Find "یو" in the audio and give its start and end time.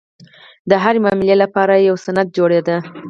1.87-1.95